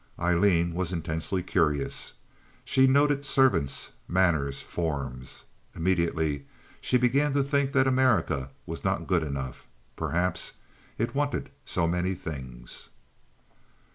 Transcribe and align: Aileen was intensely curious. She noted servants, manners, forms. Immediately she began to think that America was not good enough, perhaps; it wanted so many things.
Aileen 0.17 0.73
was 0.73 0.91
intensely 0.91 1.43
curious. 1.43 2.13
She 2.65 2.87
noted 2.87 3.23
servants, 3.23 3.91
manners, 4.07 4.63
forms. 4.63 5.45
Immediately 5.75 6.47
she 6.81 6.97
began 6.97 7.33
to 7.33 7.43
think 7.43 7.71
that 7.73 7.85
America 7.85 8.49
was 8.65 8.83
not 8.83 9.05
good 9.05 9.21
enough, 9.21 9.67
perhaps; 9.95 10.53
it 10.97 11.13
wanted 11.13 11.51
so 11.65 11.87
many 11.87 12.15
things. 12.15 12.89